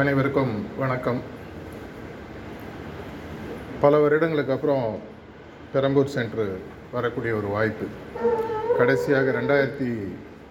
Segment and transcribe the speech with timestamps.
[0.00, 1.20] அனைவருக்கும் வணக்கம்.
[3.82, 4.84] பல வருடங்களுக்கு அப்புறம்
[5.72, 6.44] பெரம்பூர் சென்று
[6.92, 7.86] வரக்கூடிய ஒரு வாய்ப்பு.
[8.78, 9.88] கடைசியாக ரெண்டாயிரத்தி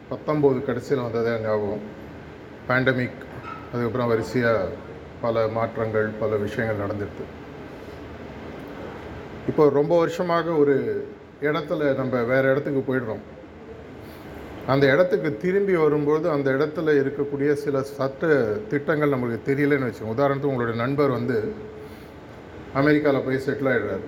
[0.09, 1.85] பத்தொம்போது கடைசியில் வந்ததே ஞாபகம்.
[2.69, 3.21] பேண்டமிக்
[3.71, 4.67] அதுக்கப்புறம் வரிசையாக
[5.23, 7.27] பல மாற்றங்கள் பல விஷயங்கள் நடந்துடுது
[9.51, 10.77] இப்போ ரொம்ப வருஷமாக ஒரு
[11.49, 13.25] இடத்துல நம்ம வேறு இடத்துக்கு போயிடுறோம்.
[14.71, 18.27] அந்த இடத்துக்கு திரும்பி வரும்போது அந்த இடத்துல இருக்கக்கூடிய சில சட்ட
[18.71, 21.37] திட்டங்கள் நம்மளுக்கு தெரியலன்னு வச்சோம் உதாரணத்துக்கு உங்களுடைய நண்பர் வந்து
[22.73, 24.07] அமெரிக்காவில் போய் செட்டில் ஆகிடுறாரு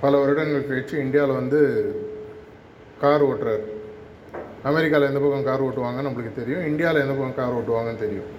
[0.00, 1.60] பல வருடங்கள் கழிச்சு இந்தியாவில் வந்து
[3.00, 3.64] கார் ஓட்டுறாரு.
[4.62, 6.66] அமெரிக்காவில் எந்த பக்கம் கார் ஓட்டுவாங்கன்னு நம்மளுக்கு தெரியும்.
[6.66, 8.30] இந்தியாவில் எந்த பக்கம் கார் ஓட்டுவாங்கன்னு தெரியும்.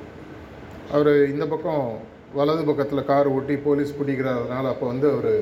[0.92, 1.86] அவர் இந்த பக்கம்
[2.34, 5.34] வலது பக்கத்தில் கார் ஓட்டி போலீஸ் பிடிக்கிறதுனால அப்போ வந்து அவர்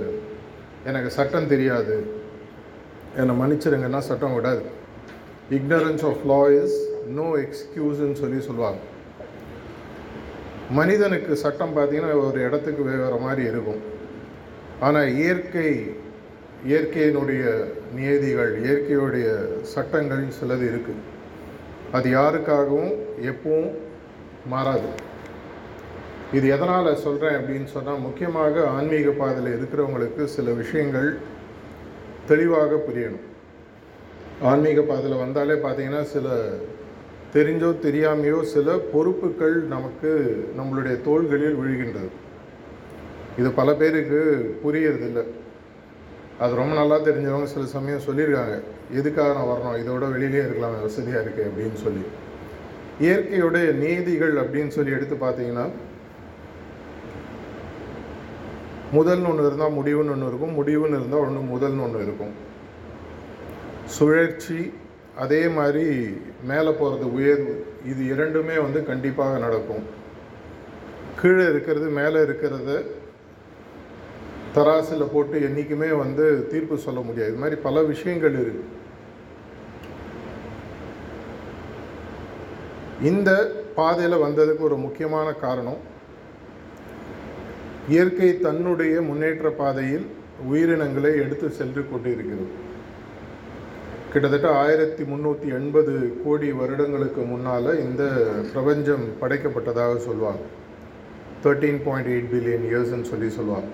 [0.85, 1.95] எனக்கு சட்டம் தெரியாது.
[3.15, 4.63] என்னை மன்னிச்சிருங்கன்னா சட்டம் விடாது.
[5.57, 6.77] Ignorance of law is
[7.19, 8.81] no எக்ஸ்கியூஸ்ன்னு சொல்லி சொல்லுவாங்க.
[10.79, 13.81] மனிதனுக்கு சட்டம் பார்த்திங்கன்னா ஒரு இடத்துக்கு வேறு மாதிரி இருக்கும்.
[14.87, 15.69] ஆனால் இயற்கை
[16.71, 17.43] இயற்கையினுடைய
[17.97, 19.27] நியதிகள் இயற்கையுடைய
[19.73, 21.05] சட்டங்கள் சிலது இருக்குது
[21.97, 22.93] அது யாருக்காகவும்
[23.31, 23.71] எப்பவும்
[24.53, 24.89] மாறாது.
[26.37, 31.09] இது எதனால் சொல்கிறேன் அப்படின்னு சொன்னால் முக்கியமாக ஆன்மீக பாதையில் இருக்கிறவங்களுக்கு சில விஷயங்கள்
[32.31, 33.25] தெளிவாக புரியணும்.
[34.47, 36.27] ஆன்மீக பாதையில் வந்தாலே பார்த்தீங்கன்னா சில
[37.33, 40.11] தெரிஞ்சோ தெரியாமையோ சில பொறுப்புகள் நமக்கு
[40.57, 42.09] நம்மளுடைய தோள்களில் விழுகின்றது.
[43.37, 44.21] இது பல பேருக்கு
[44.63, 45.23] புரியறதில்லை.
[46.39, 48.61] அது ரொம்ப நல்லா தெரிஞ்சவங்க சில சமயம் சொல்லியிருக்காங்க.
[48.91, 49.79] எதுக்காக நான் வரணும்?
[49.83, 52.03] இதோட வெளியிலே இருக்கலாம் வசதியாக இருக்குது அப்படின்னு சொல்லி.
[52.99, 55.67] இயற்கையுடைய நீதிகள் அப்படின்னு சொல்லி எடுத்து பார்த்தீங்கன்னா
[58.97, 62.35] முதல்னு ஒன்று இருந்தால் முடிவுன்னு ஒன்று இருக்கும் முடிவுன்னு இருந்தால் ஒன்று முதல்னு ஒன்று இருக்கும்.
[63.95, 64.59] சுழற்சி
[65.23, 65.85] அதே மாதிரி
[66.49, 67.53] மேலே போகிறது உயர்வு
[67.91, 69.85] இது இரண்டுமே வந்து கண்டிப்பாக நடக்கும்.
[71.21, 72.69] கீழே இருக்கிறது மேலே இருக்கிறத
[74.55, 77.31] தராசில் போட்டு என்றைக்குமே வந்து தீர்ப்பு சொல்ல முடியாது.
[77.31, 78.63] இது மாதிரி பல விஷயங்கள் இருக்கு.
[83.09, 83.29] இந்த
[83.75, 85.81] பாதையில் வந்ததுக்கு ஒரு முக்கியமான காரணம்
[87.93, 90.07] இயற்கை தன்னுடைய முன்னேற்ற பாதையில்
[90.51, 92.49] உயிரினங்களை எடுத்து சென்று கொண்டிருக்கிறது.
[94.13, 98.03] கிட்டத்தட்ட ஆயிரத்தி முந்நூற்றி எண்பது கோடி வருடங்களுக்கு முன்னால் இந்த
[98.53, 100.45] பிரபஞ்சம் படைக்கப்பட்டதாக சொல்லுவாங்க
[101.43, 103.69] தேர்ட்டீன் பாயிண்ட் எயிட் பில்லியன் இயர்ஸ்ன்னு சொல்லி சொல்லுவாங்க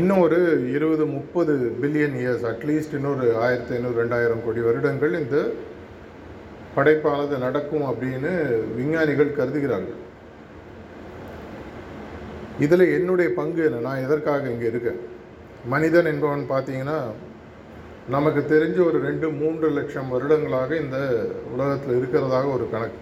[0.00, 0.38] இன்னும் ஒரு
[0.76, 5.36] இருபது முப்பது பில்லியன் இயர்ஸ் அட்லீஸ்ட் இன்னொரு ஆயிரத்தி ஐநூறு ரெண்டாயிரம் கோடி வருடங்கள் இந்த
[6.76, 8.32] படைப்பானது நடக்கும் அப்படின்னு
[8.80, 10.02] விஞ்ஞானிகள் கருதுகிறார்கள்.
[12.64, 13.86] இதில் என்னுடைய பங்கு என்ன?
[13.88, 15.00] நான் எதற்காக இங்கே இருக்கேன்?
[15.74, 16.98] மனிதன் என்பவன் பார்த்தீங்கன்னா
[18.14, 20.98] நமக்கு தெரிஞ்ச ஒரு ரெண்டு மூன்று லட்சம் வருடங்களாக இந்த
[21.54, 23.00] உலகத்தில் இருக்கிறதாக ஒரு கணக்கு.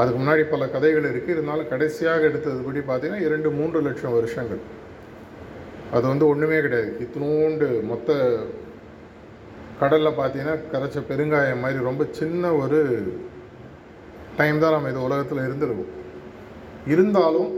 [0.00, 4.62] அதுக்கு முன்னாடி பல கதைகள் இருக்குது இருந்தாலும் கடைசியாக எடுத்ததுபடி பார்த்தீங்கன்னா இரண்டு மூன்று லட்சம் வருஷங்கள்.
[5.96, 6.90] அது வந்து ஒன்றுமே கிடையாது.
[7.04, 8.18] இத்தினோண்டு மொத்த
[9.80, 12.80] கடலில் பார்த்தீங்கன்னா கரைச்ச பெருங்காயம் மாதிரி ரொம்ப சின்ன ஒரு
[14.38, 15.92] டைம் தான் நம்ம இந்த உலகத்தில் இருந்திருக்கும்.
[16.94, 17.52] இருந்தாலும்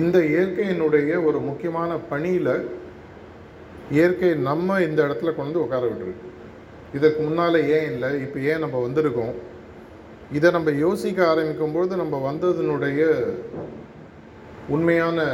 [0.00, 2.54] இந்த இயற்கையினுடைய ஒரு முக்கியமான பணியில்
[3.90, 6.30] இயற்கை நம்ம இந்த இடத்துல கொண்டு வந்து உட்கார விட்டுருக்கு.
[6.94, 9.34] இதற்கு முன்னால் ஏன் இல்லை இப்போ ஏன் நம்ம வந்திருக்கோம்?
[10.32, 13.00] இதை நம்ம யோசிக்க ஆரம்பிக்கும்பொழுது நம்ம வந்ததுனுடைய
[14.68, 15.26] உண்மையான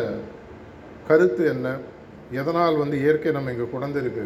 [1.08, 1.68] கருத்து என்ன?
[2.30, 4.24] எதனால் வந்து இயற்கை நம்ம இங்கே கொண்டிருக்கு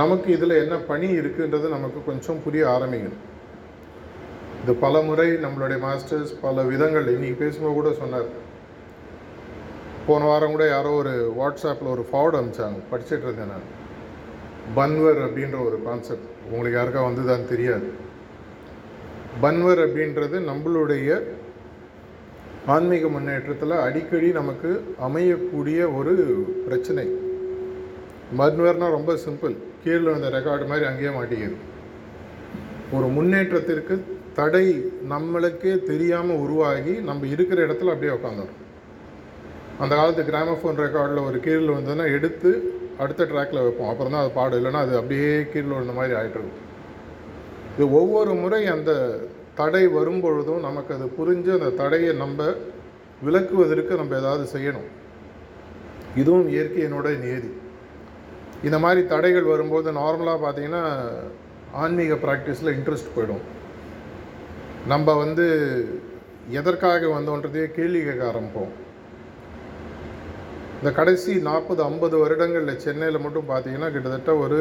[0.00, 3.22] நமக்கு இதில் என்ன பணி இருக்குன்றது நமக்கு கொஞ்சம் புரிய ஆரம்பிக்கணும்
[4.62, 8.28] இது பல முறை நம்மளுடைய மாஸ்டர்ஸ் பல விதங்கள் இன்றைக்கி பேசும்போது கூட சொன்னார்.
[10.06, 12.78] போன வாரம் கூட யாரோ ஒரு வாட்ஸ்அப்பில் ஒரு ஃபார்வர்டு அனுப்பிச்சாங்க.
[12.92, 13.68] படிச்சுட்டு இருந்தேன் நான்.
[14.76, 17.88] பன்வர் அப்படின்ற ஒரு கான்செப்ட் உங்களுக்கு யாருக்கா வந்ததான்னு தெரியாது.
[19.42, 21.22] பன்வர் அப்படின்றது நம்மளுடைய
[22.66, 24.70] ஆன்மீக முன்னேற்றத்தில் அடிக்கடி நமக்கு
[25.00, 26.14] அமையக்கூடிய ஒரு
[26.66, 27.06] பிரச்சனை.
[28.38, 31.58] பன்வர்னால் ரொம்ப சிம்பிள் கீழே அந்த ரெக்கார்டு மாதிரி அங்கேயே மாட்டிக்கிறது
[32.92, 34.04] ஒரு முன்னேற்றத்திற்கு
[34.34, 38.60] தடை நம்மளுக்கே தெரியாமல் உருவாகி நம்ம இருக்கிற இடத்துல அப்படியே உட்காந்துரும்
[39.82, 42.50] அந்த காலத்து கிராமஃபோன் ரெக்கார்டில் ஒரு கீழில் வந்ததுன்னா எடுத்து
[42.98, 43.88] அடுத்த ட்ராக்கில் வைப்போம்.
[43.92, 46.60] அப்புறம் தான் அது பாடு இல்லைன்னா அது அப்படியே கீழே விழுந்த மாதிரி ஆகிட்டுருக்கும்
[47.76, 48.90] இது ஒவ்வொரு முறை அந்த
[49.54, 52.46] தடை வரும்பொழுதும் நமக்கு அது புரிஞ்சு அந்த தடையை நம்ம
[53.26, 54.88] விளக்குவதற்கு நம்ம ஏதாவது செய்யணும்.
[56.16, 57.50] இதுவும் இயற்கையினோட நியதி.
[58.62, 60.84] இந்த மாதிரி தடைகள் வரும்போது நார்மலாக பார்த்தீங்கன்னா
[61.72, 63.44] ஆன்மீக ப்ராக்டிஸில் இன்ட்ரெஸ்ட் போயிடும்.
[64.86, 65.46] நம்ம வந்து
[66.60, 68.72] எதற்காக வந்தோன்றதையே கேள்வி கேட்க ஆரம்பிப்போம்.
[70.78, 74.60] இந்த கடைசி நாற்பது ஐம்பது வருடங்களில் சென்னையில் மட்டும் பார்த்தீங்கன்னா கிட்டத்தட்ட ஒரு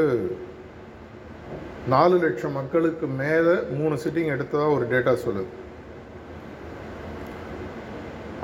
[1.93, 5.51] நாலு லட்சம் மக்களுக்கு மேலே மூணு சிட்டிங் எடுத்ததாக ஒரு டேட்டா சொல்லுது.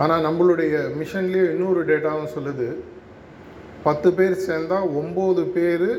[0.03, 2.67] ஆனால் நம்மளுடைய மிஷன்லேயே இன்னொரு டேட்டாவும் சொல்லுது.
[3.87, 5.89] பத்து பேர் சேர்ந்தால் ஒம்பது பேர்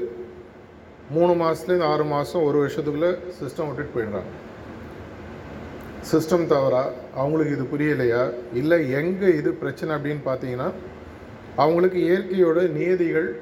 [1.16, 4.30] மூணு மாதத்துலேருந்து ஆறு மாதம் ஒரு வருஷத்துக்குள்ளே சிஸ்டம் விட்டுட்டு போயிடுறாங்க.
[6.10, 6.84] சிஸ்டம் தவறா?
[7.20, 8.22] அவங்களுக்கு இது புரியலையா?
[8.60, 10.70] இல்லை எங்கே இது பிரச்சனை அப்படின்னு பார்த்தீங்கன்னா
[11.56, 13.38] அவங்களுக்கு இயற்கையோட நியதிகள்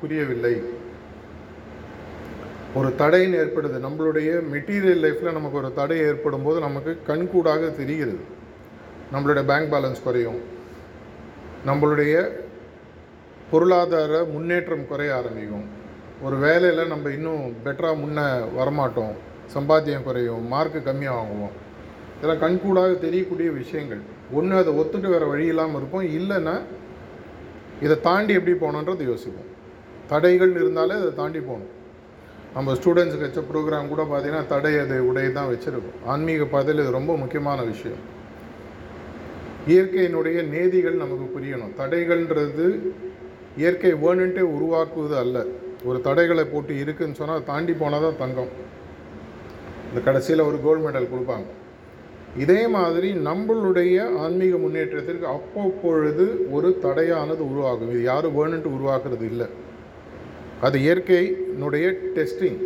[0.00, 0.62] புரியவில்லை.
[2.74, 3.78] ஒரு தடைன்னு ஏற்படுது.
[3.78, 8.18] நம்மளுடைய மெட்டீரியல் லைஃப்பில் நமக்கு ஒரு தடை ஏற்படும் போது நமக்கு கண்கூடாக தெரிகிறது.
[9.12, 10.40] நம்மளுடைய பேங்க் பேலன்ஸ் குறையும்.
[11.66, 12.28] நம்மளுடைய
[13.50, 15.64] பொருளாதார முன்னேற்றம் குறைய ஆரம்பிக்கும்.
[16.22, 18.20] ஒரு வேலையில் நம்ம இன்னும் பெட்டராக முன்னே
[18.58, 19.12] வரமாட்டோம்.
[19.54, 20.46] சம்பாத்தியம் குறையும்.
[20.46, 21.56] மார்க்கு கம்மியாக வாங்குவோம்
[22.18, 23.98] இதெல்லாம் கண்கூடாக தெரியக்கூடிய விஷயங்கள்.
[24.32, 26.04] ஒன்று அதை ஒத்துட்டு வேறு வழி இல்லாமல் இருப்போம்.
[26.04, 26.60] இல்லைன்னா
[27.84, 29.50] இதை தாண்டி எப்படி போகணுன்றது யோசிப்போம்.
[30.12, 31.72] தடைகள் இருந்தாலே அதை தாண்டி போகணும்.
[32.54, 35.98] நம்ம ஸ்டூடெண்ட்ஸுக்கு வச்ச ப்ரோக்ராம் கூட பார்த்தீங்கன்னா தடை அது உடை தான் வச்சுருக்கோம்.
[36.12, 38.02] ஆன்மீக பாதையில் இது ரொம்ப முக்கியமான விஷயம்.
[39.72, 41.72] இயற்கையினுடைய நேதிகள் நமக்கு புரியணும்.
[41.80, 42.66] தடைகள்ன்றது
[43.62, 45.38] இயற்கை வேணுன்ட்டே உருவாக்குவது அல்ல.
[45.88, 48.52] ஒரு தடைகளை போட்டு இருக்குன்னு சொன்னால் தாண்டி போனால் தான் தங்கம்.
[49.88, 51.48] இந்த கடைசியில் ஒரு கோல்டு மெடல் கொடுப்பாங்க.
[52.42, 53.94] இதே மாதிரி நம்மளுடைய
[54.24, 56.26] ஆன்மீக முன்னேற்றத்திற்கு அப்பப்பொழுது
[56.56, 57.92] ஒரு தடையானது உருவாகும்.
[57.94, 59.48] இது யாரும் வேணுன்ட்டு உருவாக்குறது இல்லை.
[60.66, 61.86] அது இயற்கையினுடைய
[62.16, 62.60] டெஸ்டிங்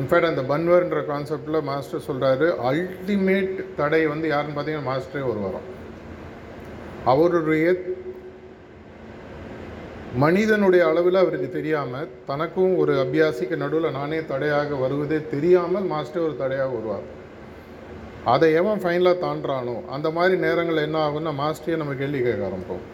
[0.00, 5.66] இன்ஃபேக்ட் அந்த பன்வர்ன்ற கான்செப்டில் மாஸ்டர் சொல்கிறாரு அல்டிமேட் தடை வந்து யாருன்னு பார்த்தீங்கன்னா மாஸ்டரே ஒரு வரும்
[7.12, 7.66] அவருடைய
[10.22, 16.72] மனிதனுடைய அளவில் அவருக்கு தெரியாமல் தனக்கும் ஒரு அபியாசிக்கு நடுவில் நானே தடையாக வருவதே தெரியாமல் மாஸ்டர் ஒரு தடையாக
[16.74, 17.06] வருவார்
[18.24, 22.84] அதை எவன் ஃபைனலாக தாண்டுறானோ அந்த மாதிரி நேரங்கள் என்ன ஆகும்னா மாஸ்டரியை நம்ம கேள்வி கேட்க ஆரம்பிப்போம்.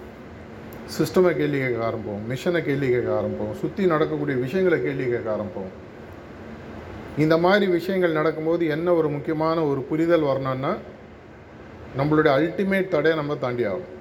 [0.97, 2.23] சிஸ்டமை கேள்வி கேட்க ஆரம்பிப்போம்.
[2.31, 3.53] மிஷனை கேள்வி கேட்க ஆரம்பிப்போம்.
[3.61, 5.71] சுற்றி நடக்கக்கூடிய விஷயங்களை கேள்வி கேட்க ஆரம்பிப்போம்.
[7.25, 10.73] இந்த மாதிரி விஷயங்கள் நடக்கும்போது என்ன ஒரு முக்கியமான ஒரு புரிதல் வரணும்னா
[11.99, 13.95] நம்மளுடைய அல்டிமேட் தடையை நம்ம தாண்டி ஆகும்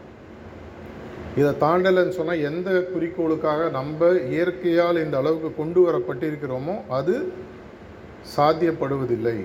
[1.39, 7.15] இதை தாண்டலைன்னு சொன்னால் எந்த குறிக்கோளுக்காக நம்ம இயற்கையால் இந்த அளவுக்கு கொண்டு வரப்பட்டிருக்கிறோமோ அது
[8.35, 9.37] சாத்தியப்படுவதில்லை.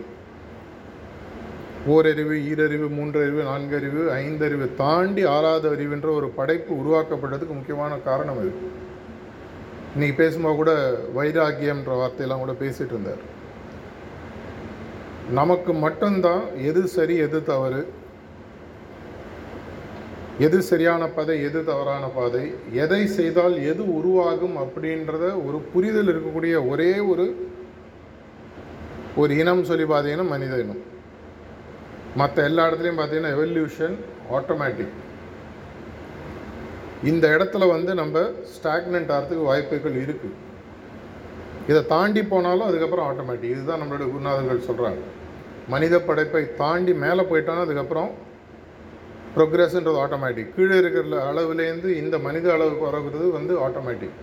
[1.91, 8.53] ஓரறிவு ஈரறிவு மூன்றறிவு நான்கறிவு ஐந்தறிவு தாண்டி ஆறாவது அறிவுன்ற ஒரு படைப்பு உருவாக்கப்பட்டதுக்கு முக்கியமான காரணம் இது.
[9.95, 10.73] இன்னைக்கு பேசும்போது கூட
[11.17, 13.25] வைராக்கியம்ன்ற வார்த்தையெல்லாம் கூட பேசிகிட்டு இருந்தார்.
[15.39, 17.83] நமக்கு மட்டும்தான் எது சரி எது தவறு
[20.47, 22.45] எது சரியான பாதை எது தவறான பாதை
[22.85, 27.27] எதை செய்தால் எது உருவாகும் அப்படின்றத ஒரு புரிதல் இருக்கக்கூடிய ஒரே ஒரு
[29.23, 30.83] ஒரு இனம் சொல்லி பார்த்தீங்கன்னா மனித இனம்.
[32.17, 33.95] மற்ற எல்லா இடத்துலையும் பார்த்தீங்கன்னா எவல்யூஷன்
[34.39, 34.97] ஆட்டோமேட்டிக்
[37.03, 38.17] இந்த இடத்துல வந்து நம்ம
[38.53, 40.39] ஸ்டாக்னண்ட் ஆகிறதுக்கு வாய்ப்புகள் இருக்குது
[41.69, 45.03] இதை தாண்டி போனாலும் அதுக்கப்புறம் ஆட்டோமேட்டிக் இதுதான் நம்மளுடைய குருநாதர்கள் சொல்கிறாங்க
[45.69, 48.11] மனித படைப்பை தாண்டி மேலே போயிட்டோன்னா அதுக்கப்புறம்
[49.35, 54.19] ப்ரொக்ரெஸ்ன்றது ஆட்டோமேட்டிக் கீழே இருக்கிற அளவுலேருந்து இந்த மனித அளவுக்கு வரது வந்து ஆட்டோமேட்டிக்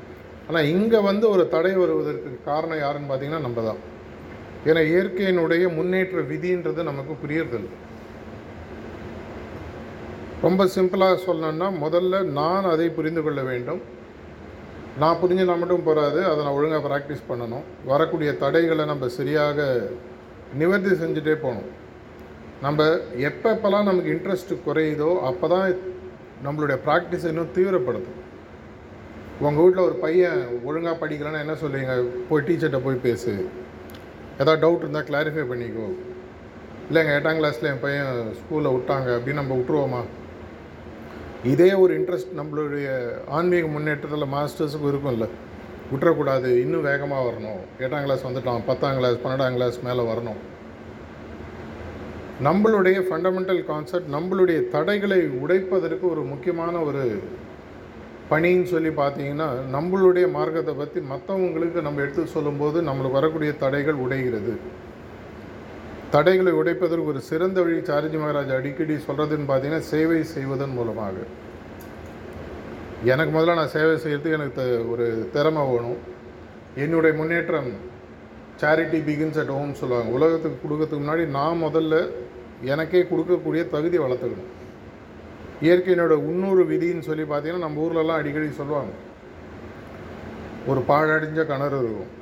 [0.47, 3.81] ஆனால் இங்கே வந்து ஒரு தடை வருவதற்கு காரணம் யாருன்னு பார்த்தீங்கன்னா நம்ம தான்
[4.67, 7.71] ஏன்னா இயற்கையினுடைய முன்னேற்ற விதின்றது நமக்கு புரியறதில்லை.
[10.45, 13.81] ரொம்ப சிம்பிளாக சொல்லணும்னா முதல்ல நான் அதை புரிந்து கொள்ள வேண்டும்.
[15.01, 17.65] நான் புரிஞ்சுனா மட்டும் போகாது அதை நான் ஒழுங்காக ப்ராக்டிஸ் பண்ணணும்.
[17.91, 19.68] வரக்கூடிய தடைகளை நம்ம சரியாக
[20.61, 21.69] நிவர்த்தி செஞ்சுட்டே போகணும்.
[22.66, 22.87] நம்ம
[23.30, 25.68] எப்பப்பெல்லாம் நமக்கு இன்ட்ரெஸ்ட் குறையுதோ அப்போ தான்
[26.45, 28.19] நம்மளுடைய ப்ராக்டிஸ் இன்னும் தீவிரப்படுத்தும்.
[29.45, 31.95] உங்கள் வீட்டில் ஒரு பையன் ஒழுங்காக படிக்கலன்னா என்ன சொல்லுவீங்க?
[32.30, 33.33] போய் டீச்சர்கிட்ட போய் பேசு.
[34.42, 35.88] ஏதாவது டவுட் இருந்தால் கிளாரிஃபை பண்ணிக்கோ.
[36.90, 40.02] இல்லைங்க எட்டாம் கிளாஸில் என் பையன் ஸ்கூலில் விட்டாங்க அப்படின்னு நம்ம விட்டுருவோமா?
[41.44, 42.88] இதே ஒரு இன்ட்ரெஸ்ட் நம்மளுடைய
[43.28, 45.28] ஆன்மீக முன்னேற்றத்தில் மாஸ்டர்ஸுக்கும் இருக்கும்ல.
[45.92, 47.62] விட்டுறக்கூடாது இன்னும் வேகமாக வரணும்.
[47.80, 50.40] எட்டாம் கிளாஸ் வந்துட்டோம் பத்தாம் கிளாஸ் பன்னெண்டாம் கிளாஸ் மேலே வரணும்.
[52.44, 57.04] நம்மளுடைய ஃபண்டமெண்டல் கான்செப்ட் நம்மளுடைய தடைகளை உடைப்பதற்கு ஒரு முக்கியமான ஒரு
[58.30, 64.57] பணின்னு சொல்லி பார்த்தீங்கன்னா நம்மளுடைய மார்க்கத்தை பற்றி மற்றவங்களுக்கு நம்ம எடுத்து சொல்லும்போது நம்மளுக்கு வரக்கூடிய தடைகள் உடைகிறது.
[66.12, 71.12] தடைகளை உடைப்பதற்கு ஒரு சிறந்த வழி சார்ஜி மகாராஜ் அடிக்கடி சொல்கிறதுன்னு பார்த்தீங்கன்னா சேவை செய்வதன் மூலமாக.
[73.04, 75.98] எனக்கு முதல்ல நான் சேவை செய்கிறதுக்கு எனக்கு த- ஒரு திறமை வேணும்.
[76.76, 77.68] என்னுடைய முன்னேற்றம்
[78.62, 80.12] சேரிட்டி பிகின்ஸ் அட் ஹோம் சொல்லுவாங்க.
[80.12, 82.09] உலகத்துக்கு கொடுக்கறதுக்கு முன்னாடி நான் முதல்ல
[82.62, 84.58] எனக்கே கொடுக்கக்கூடிய தகுதி வளர்த்துக்கணும்.
[85.66, 88.92] இயற்கையினோட உன்னூறு விதின்னு சொல்லி பார்த்தீங்கன்னா நம்ம ஊர்லலாம் அடிக்கடி சொல்லுவாங்க.
[90.69, 92.13] ஒரு பாழடைஞ்ச கிணறு இருக்கும்.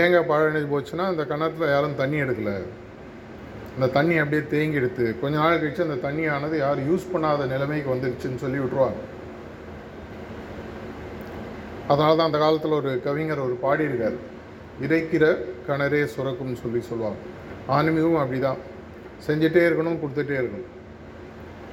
[0.00, 2.52] ஏங்க பாழடைஞ்சு போச்சுன்னா அந்த கிணத்துல யாரும் தண்ணி எடுக்கல.
[3.74, 8.42] அந்த தண்ணி அப்படியே தேங்கி எடுத்து கொஞ்ச நாள் கழிச்சு அந்த தண்ணியானது யாரும் யூஸ் பண்ணாத நிலைமைக்கு வந்துருச்சுன்னு
[8.44, 9.00] சொல்லி விட்டுருவாங்க.
[11.88, 14.16] அதனால தான் அந்த காலத்தில் ஒரு கவிஞர் ஒரு பாடியிருக்கார்.
[14.84, 15.24] இறைக்கிற
[15.66, 17.20] கிணறே சுரக்கும்னு சொல்லி சொல்லுவாங்க.
[17.76, 18.62] ஆன்மீகம் அப்படி தான்
[19.26, 20.72] செஞ்சிட்டே இருக்கணும் கொடுத்துட்டே இருக்கணும்.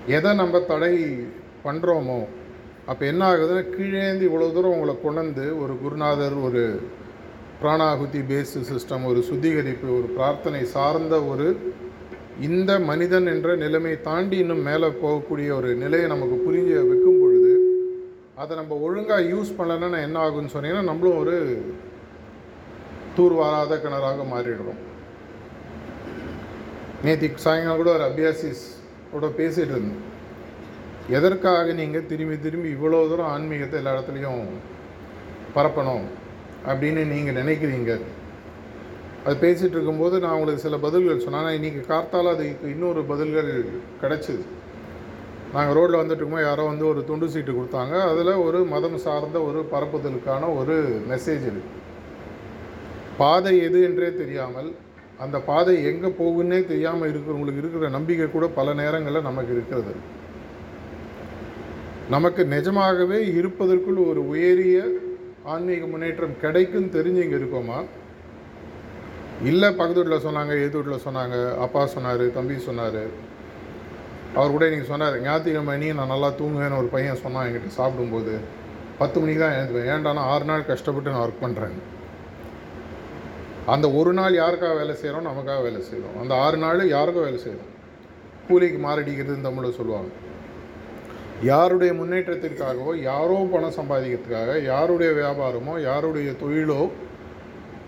[0.07, 1.15] எதை நம்ம தடை
[1.63, 2.25] பண்ணுறோமோ
[2.85, 6.81] அப்போ என்ன ஆகுதுன்னா கீழேந்து இவ்வளோ தூரம் உங்களை கொண்டு ஒரு குருநாதர் ஒரு
[7.61, 11.73] பிராணாகுதி பேஸ் சிஸ்டம் ஒரு சுத்திகரிப்பு ஒரு பிரார்த்தனை சார்ந்த ஒரு
[12.39, 17.53] இந்த மனிதன் என்ற நிலைமையை தாண்டி இன்னும் மேலே போகக்கூடிய ஒரு நிலையை நமக்கு புரிஞ்ச வைக்கும் பொழுது
[18.35, 21.63] அதை நம்ம ஒழுங்காக யூஸ் பண்ணலைன்னா என்ன ஆகும்னு சொன்னீங்கன்னா நம்மளும் ஒரு
[23.17, 24.79] தூர்வாராத கிணறாக மாறிடுறோம்.
[27.03, 28.82] நேற்று சாயங்காலம் கூட ஒரு அபியாசிஸ்
[29.15, 30.01] கூட பேசிகிட்டு இருந்தேன்
[31.17, 34.43] எதற்காக நீங்கள் திரும்பி திரும்பி இவ்வளோ தூரம் ஆன்மீகத்தை எல்லா இடத்துலையும்
[35.55, 36.05] பரப்பணும்
[36.69, 37.93] அப்படின்னு நீங்கள் நினைக்கிறீங்க?
[39.25, 41.41] அது பேசிகிட்டு இருக்கும்போது நான் உங்களுக்கு சில பதில்கள் சொன்னேன்.
[41.41, 43.51] ஆனால் இன்றைக்கி கார்த்தால் அதுக்கு இன்னொரு பதில்கள்
[44.01, 44.43] கிடச்சிது.
[45.55, 47.95] நாங்கள் ரோட்டில் வந்துட்டு இருக்கும்போது யாரோ வந்து ஒரு துண்டு சீட்டு கொடுத்தாங்க.
[48.11, 50.75] அதில் ஒரு மதம் சார்ந்த ஒரு பரப்புதலுக்கான ஒரு
[51.11, 51.81] மெசேஜ் இருக்குது
[53.19, 54.69] பாதை எது என்றே தெரியாமல்
[55.23, 59.93] அந்த பாதை எங்கே போகுன்னே தெரியாமல் இருக்கிறவங்களுக்கு இருக்கிற நம்பிக்கை கூட பல நேரங்களில் நமக்கு இருக்கிறது.
[62.13, 64.79] நமக்கு நிஜமாகவே இருப்பதற்குள் ஒரு உயரிய
[65.53, 67.77] ஆன்மீக முன்னேற்றம் கிடைக்கும் தெரிஞ்சு இங்கே இருக்கோமா?
[69.49, 73.01] இல்லை பக்கத்து வீட்டில் சொன்னாங்க எதிர் வீட்டில் சொன்னாங்க அப்பா சொன்னார் தம்பி சொன்னார்.
[74.37, 78.35] அவர் கூட நீங்கள் சொன்னார் ஞாயிற்றுக்கிழமை நீ நான் நல்லா தூங்குவேன்னு ஒரு பையன் சொன்னான் என்கிட்ட சாப்பிடும்போது.
[79.01, 81.75] பத்து மணிக்கு தான் எழுந்துவேன் ஏன்டானா ஆறு நாள் கஷ்டப்பட்டு நான் ஒர்க் பண்ணுறேன்
[83.71, 87.71] அந்த ஒரு நாள் யாருக்காக வேலை செய்கிறோம் நமக்காக வேலை செய்கிறோம் அந்த ஆறு நாள் யாருக்கும் வேலை செய்கிறோம்
[88.47, 90.11] கூலிக்கு மாரடிக்கிறதுன்னு தமிழில் சொல்லுவாங்க.
[91.51, 96.81] யாருடைய முன்னேற்றத்திற்காகவோ யாரோ பணம் சம்பாதிக்கிறதுக்காக யாருடைய வியாபாரமோ யாருடைய தொழிலோ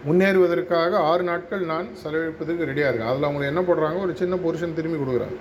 [0.08, 3.12] முன்னேறுவதற்காக ஆறு நாட்கள் நான் செலவழிப்பதற்கு ரெடியாக இருக்கேன்.
[3.12, 5.38] அதில் அவங்க என்ன பண்ணுறாங்க ஒரு சின்ன பொருஷன் திரும்பி கொடுக்குறாங்க.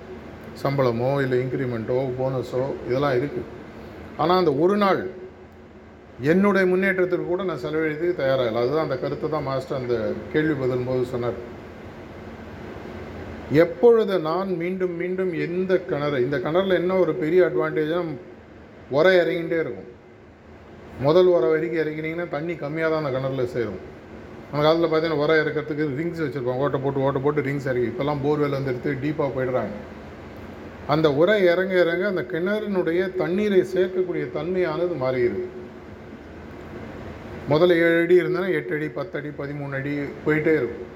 [0.63, 3.51] சம்பளமோ இல்லை இன்க்ரிமெண்ட்டோ போனஸோ இதெல்லாம் இருக்குது
[4.21, 5.01] ஆனால் அந்த ஒரு நாள்
[6.31, 9.95] என்னுடைய முன்னேற்றத்திற்கு கூட நான் செலவழித்துக்கு தயாராக இல்லை அதுதான் அந்த கருத்தை தான் மாஸ்டர் அந்த
[10.33, 11.39] கேள்வி பதில் போது சொன்னார்.
[13.63, 18.13] எப்பொழுது நான் மீண்டும் மீண்டும் எந்த கிணறு இந்த கிணறுல என்ன ஒரு பெரிய அட்வான்டேஜாக
[18.97, 19.89] உரை இறங்கிட்டே இருக்கும்.
[21.07, 23.81] முதல் உரை வரைக்கும் இறங்கினீங்கன்னா தண்ணி கம்மியாக தான் அந்த கிணறுல சேரும்.
[24.51, 26.63] அந்த காலத்தில் பார்த்தீங்கன்னா உரை இறக்கிறதுக்கு ரிங்ஸ் வச்சுருப்பாங்க.
[26.65, 29.75] ஓட்டை போட்டு ஓட்டை போட்டு ரிங்ஸ் இறங்கி இப்போல்லாம் போர்வெல் வந்து எடுத்து டீப்பாக போயிடுறாங்க.
[30.95, 35.45] அந்த உரை இறங்க இறங்க அந்த கிணறினுடைய தண்ணீரை சேர்க்கக்கூடிய தன்மையானது மாறிடுது.
[37.51, 39.91] முதல்ல ஏழு அடி இருந்தனா எட்டு அடி பத்து அடி பதிமூணு அடி
[40.25, 40.87] போயிட்டே இருக்கும்.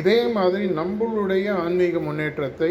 [0.00, 2.70] இதே மாதிரி நம்மளுடைய ஆன்மீக முன்னேற்றத்தை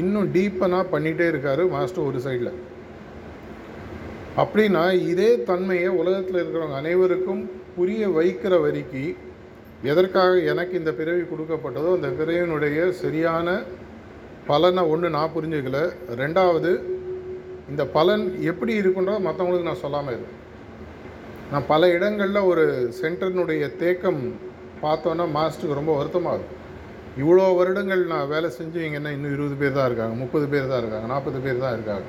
[0.00, 2.52] இன்னும் டீப்பனாக பண்ணிகிட்டே இருக்காரு மாஸ்டர் ஒரு சைடில்.
[4.42, 7.42] அப்படின்னா இதே தன்மையை உலகத்தில் இருக்கிறவங்க அனைவருக்கும்
[7.76, 9.12] புரிய வைக்கிற வரைக்கும்
[9.90, 13.58] எதற்காக எனக்கு இந்த பிறவி கொடுக்கப்பட்டதோ அந்த பிறவியினுடைய சரியான
[14.50, 15.78] பலனை ஒன்று நான் புரிஞ்சுக்கல.
[16.22, 16.72] ரெண்டாவது
[17.72, 20.42] இந்த பலன் எப்படி இருக்குன்றதை மற்றவங்களுக்கு நான் சொல்லாமல் இருக்கேன்
[21.50, 22.62] நான் பல இடங்களில் ஒரு
[23.00, 24.22] சென்டரினுடைய தேக்கம்
[24.84, 26.62] பார்த்தோன்னா மாஸ்டருக்கு ரொம்ப வருத்தமாக இருக்கும்.
[27.22, 30.80] இவ்வளோ வருடங்கள் நான் வேலை செஞ்சு இங்கே என்ன இன்னும் இருபது பேர் தான் இருக்காங்க முப்பது பேர் தான்
[30.82, 32.06] இருக்காங்க நாற்பது பேர் தான் இருக்காங்க.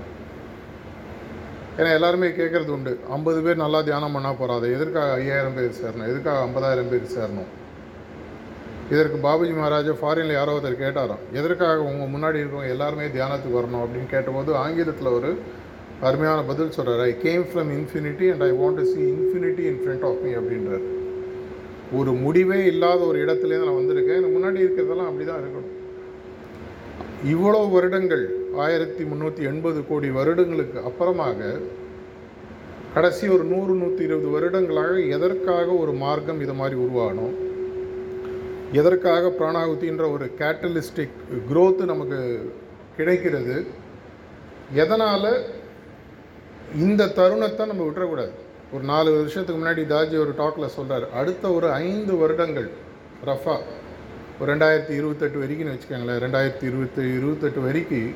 [1.80, 2.94] ஏன்னா எல்லாருமே கேட்குறது உண்டு.
[3.16, 7.52] ஐம்பது பேர் நல்லா தியானம் பண்ணால் போகாது எதற்காக ஐயாயிரம் பேர் சேரணும் எதுக்காக ஐம்பதாயிரம் பேர் சேரணும்?
[8.94, 13.84] இதற்கு பாபுஜி மகாராஜா ஃபாரினில் யாரோ ஒருத்தர் கேட்டாராம் எதற்காக உங்கள் முன்னாடி இருக்கவங்க எல்லாருமே தியானத்துக்கு வரணும்?
[13.86, 15.32] அப்படின்னு கேட்டபோது ஆங்கிலத்தில் ஒரு
[16.06, 20.06] அருமையான பதில் சொல்கிறார் I came from infinity and I want to see infinity in front
[20.10, 20.86] of me அப்படின்றார்.
[22.00, 24.20] ஒரு முடிவே இல்லாத ஒரு இடத்துலேருந்து நான் வந்திருக்கேன்.
[24.20, 25.74] எனக்கு முன்னாடி இருக்கிறதெல்லாம் அப்படி தான் இருக்கணும்.
[27.34, 28.26] இவ்வளோ வருடங்கள்
[28.66, 31.50] ஆயிரத்தி முந்நூற்றி எண்பது கோடி வருடங்களுக்கு அப்புறமாக
[32.96, 37.36] கடைசி ஒரு நூறு நூற்றி இருபது வருடங்களாக எதற்காக ஒரு மார்க்கம் இது மாதிரி உருவாகணும்
[38.80, 41.18] எதற்காக பிராணாகுத்தின்ற ஒரு கேட்டலிஸ்டிக்
[41.50, 42.20] க்ரோத்து நமக்கு
[42.98, 43.58] கிடைக்கிறது
[44.84, 45.30] எதனால்
[46.76, 48.32] இந்த தருணத்தை நம்ம விட்டுறக்கூடாது.
[48.72, 52.70] ஒரு நாலு வருஷத்துக்கு முன்னாடி தாஜி ஒரு டாக்கில் சொல்கிறார் அடுத்த ஒரு ஐந்து வருடங்கள்
[53.26, 53.56] ரஃபா
[54.40, 58.14] ஒரு ரெண்டாயிரத்தி இருபத்தெட்டு வரைக்கும்னு வச்சுக்கோங்களேன் ரெண்டாயிரத்தி இருபத்தி இருபத்தெட்டு வரைக்கும்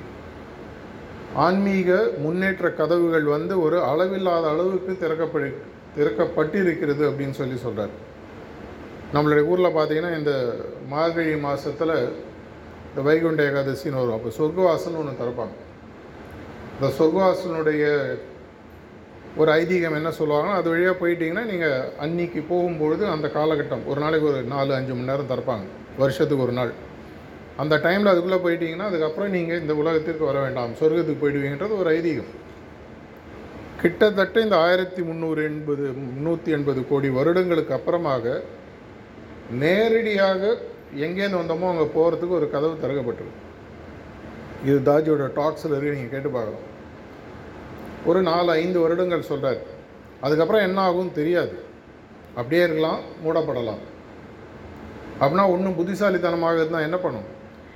[1.36, 5.50] ஆன்மீக முன்னேற்ற கதவுகள் வந்து ஒரு அளவில்லாத அளவுக்கு திறக்கப்படு
[5.98, 7.96] திறக்கப்பட்டிருக்கிறது அப்படின்னு சொல்லி சொல்கிறார்
[9.14, 10.34] நம்மளுடைய ஊரில் பார்த்தீங்கன்னா இந்த
[10.90, 11.96] மார்கழி மாதத்தில்
[12.90, 14.18] இந்த வைகுண்ட ஏகாதசின்னு வரும்.
[14.18, 15.56] அப்போ சொர்க்கவாசல்னு ஒன்று திறப்பாங்க.
[16.76, 17.86] இந்த சொர்க்கவாசனுடைய
[19.40, 24.40] ஒரு ஐதீகம் என்ன சொல்லுவாங்கன்னா அது வழியாக போயிட்டீங்கன்னா நீங்கள் அன்னைக்கு போகும்பொழுது அந்த காலகட்டம் ஒரு நாளைக்கு ஒரு
[24.54, 25.66] நாலு அஞ்சு மணி நேரம் திறப்பாங்க.
[26.02, 26.72] வருஷத்துக்கு ஒரு நாள்.
[27.62, 30.74] அந்த டைமில் அதுக்குள்ளே போயிட்டீங்கன்னா அதுக்கப்புறம் நீங்கள் இந்த உலகத்திற்கு வர வேண்டாம்.
[30.80, 32.32] சொர்க்கத்துக்கு போயிடுவீங்கன்றது ஒரு ஐதீகம்.
[33.82, 38.34] கிட்டத்தட்ட இந்த ஆயிரத்தி முந்நூறு எண்பது முந்நூற்றி எண்பது கோடி வருடங்களுக்கு அப்புறமாக
[39.64, 40.42] நேரடியாக
[41.06, 43.40] எங்கேருந்து வந்தோமோ அங்கே போகிறதுக்கு ஒரு கதவு திறக்கப்பட்டிருக்கு.
[44.68, 46.68] இது தாஜியோட டாக்ஸில் இருக்கு நீங்கள் கேட்டு பார்க்கலாம்.
[48.10, 49.60] ஒரு நாலு ஐந்து வருடங்கள் சொல்கிறார்
[50.26, 51.56] அதுக்கப்புறம் என்ன ஆகும் தெரியாது.
[52.38, 53.82] அப்படியே இருக்கலாம் மூடப்படலாம்.
[55.22, 57.28] அப்படின்னா ஒன்றும் புத்திசாலித்தனமாக இருந்தால் என்ன பண்ணும்?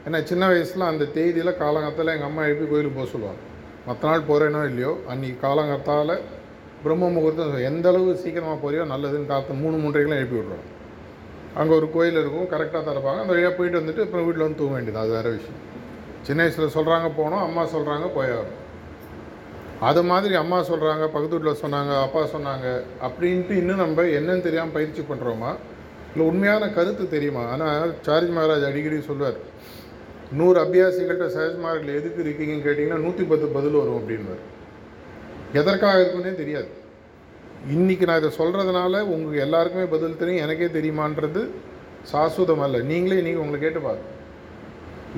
[0.06, 3.42] ஏன்னா சின்ன வயசில் அந்த தேதியில் காலங்கத்தில் எங்கள் அம்மா எழுப்பி கோயிலுக்கு போக சொல்லுவாங்க.
[3.88, 6.16] மற்ற நாள் போகிறேனோ இல்லையோ அன்றைக்கி காலங்கத்தால்
[6.84, 10.72] பிரம்ம முகூர்த்தம் எந்த அளவு சீக்கிரமாக போறியோ நல்லதுன்னு காத்து மூணு மூன்றைகளும் எழுப்பி விட்ருவாங்க
[11.60, 13.20] அங்கே ஒரு கோயில் இருக்கும் கரெக்டாக திறப்பாங்க.
[13.24, 15.02] அந்த வழியாக போயிட்டு வந்துட்டு அப்புறம் வீட்டில் வந்து தூங்க வேண்டியது.
[15.04, 15.62] அது வேறு விஷயம்.
[16.28, 17.44] சின்ன வயசில் சொல்கிறாங்க போனோம்.
[17.48, 18.62] அம்மா சொல்கிறாங்க போயாகும்
[19.90, 22.68] அது மாதிரி அம்மா சொல்கிறாங்க பக்கத்து வீட்டில் சொன்னாங்க அப்பா சொன்னாங்க
[23.08, 25.52] அப்படின்ட்டு இன்னும் நம்ம என்னன்னு தெரியாமல் பயிற்சி பண்ணுறோமா
[26.12, 27.44] இல்லை உண்மையான கருத்து தெரியுமா?
[27.54, 29.40] ஆனால் சார்ஜ் மகாராஜ் அடிக்கடி சொல்லுவார்
[30.40, 34.44] நூறு அபியாசிகள்கிட்ட சஹஜ்மார்க்கில் எதுக்கு இருக்கீங்கன்னு கேட்டிங்கன்னா நூற்றி பத்து பதில் வரும் அப்படின்வார்
[35.60, 36.70] எதற்காக இருக்குன்னே தெரியாது.
[37.76, 41.44] இன்றைக்கி நான் இதை சொல்கிறதுனால உங்களுக்கு எல்லாருக்குமே பதில் தெரியும் எனக்கே தெரியுமான்றது
[42.12, 42.80] சாஸ்வதம் அல்ல.
[42.92, 44.15] நீங்களே நீங்கள் உங்களை கேட்டு பாருங்கள்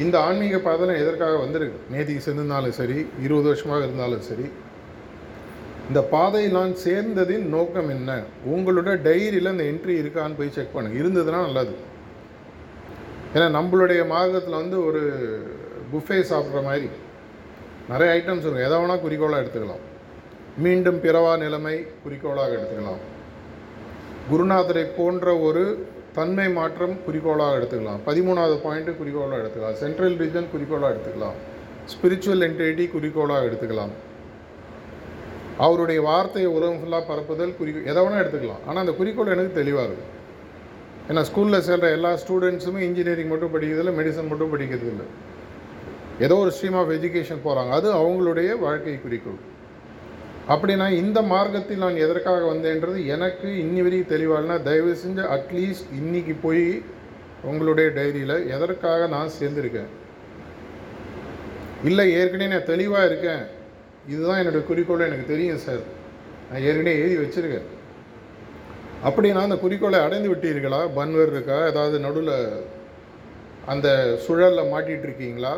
[0.04, 1.80] இந்த ஆன்மீக பாதனை எதற்காக வந்திருக்கு?
[1.94, 4.48] நேதிக்கு சென்றிருந்தாலும் சரி இருபது வருஷமாக இருந்தாலும் சரி
[5.88, 8.12] இந்த பாதையில் நான் சேர்ந்ததின் நோக்கம் என்ன?
[8.54, 11.76] உங்களோட டைரியில் இந்த என்ட்ரி இருக்கான்னு போய் செக் பண்ணு இருந்ததுன்னா நல்லது.
[13.34, 15.02] ஏன்னா நம்மளுடைய மார்க்கத்தில் வந்து ஒரு
[15.92, 16.90] புஃபே சாப்பிட்ற மாதிரி
[17.92, 19.84] நிறைய ஐட்டம்ஸ் இருக்கும் எதை வேணால் குறிக்கோளாக எடுத்துக்கலாம்.
[20.66, 23.02] மீண்டும் பிறவா நிலைமை குறிக்கோளாக எடுத்துக்கலாம்.
[24.32, 25.64] குருநாதரை போன்ற ஒரு
[26.18, 28.02] தன்மை மாற்றம் குறிக்கோளாக எடுத்துக்கலாம்.
[28.08, 29.80] பதிமூணாவது பாயிண்ட்டு குறிக்கோளாக எடுத்துக்கலாம்.
[29.84, 31.38] சென்ட்ரல் ரீஜன் குறிக்கோளாக எடுத்துக்கலாம்.
[31.94, 33.94] ஸ்பிரிச்சுவல் என்டிட்டி குறிக்கோளாக எடுத்துக்கலாம்.
[35.66, 38.64] அவருடைய வார்த்தையை உலகம் ஃபுல்லாக பரப்புதல் குறிக்கோ எதை வேணால் எடுத்துக்கலாம்.
[38.68, 40.14] ஆனால் அந்த குறிக்கோள் எனக்கு தெளிவாக இருக்குது
[41.12, 45.06] ஏன்னா ஸ்கூலில் சேர்ற எல்லா ஸ்டூடெண்ட்ஸுமே இன்ஜினியரிங் மட்டும் படிக்கிறதில்ல மெடிசன் மட்டும் படிக்கிறது இல்லை.
[46.26, 49.40] ஏதோ ஒரு ஸ்ட்ரீம் ஆஃப் எஜுகேஷன் போகிறாங்க அது அவங்களுடைய வாழ்க்கை குறிக்கோள்.
[50.54, 56.82] அப்படின்னா இந்த மார்க்கத்தில் நான் எதற்காக வந்தேன்றது எனக்கு இன்னி வரைக்கும் தெளிவாகனா தயவு செஞ்சு அட்லீஸ்ட் இன்னைக்கு போய்
[57.44, 59.90] உங்களுடைய டைரியில் எதற்காக நான் சேர்ந்துருக்கேன்?
[61.84, 63.44] இல்லை ஏற்கனவே நான் தெளிவாக இருக்கேன்.
[64.08, 65.84] இதுதான் என்னுடைய குறிக்கோள் எனக்கு தெரியும் சார்
[66.52, 67.68] நான் ஏற்கனவே எழுதி வச்சுருக்கேன்.
[69.08, 70.80] அப்படின்னா அந்த குறிக்கோளை அடைந்து விட்டீர்களா?
[70.96, 71.58] பன்வர் இருக்கா?
[71.72, 72.36] ஏதாவது நடுவில்
[73.66, 73.88] அந்த
[74.28, 75.54] சுழலில் மாட்டிகிட்டு இருக்கீங்களா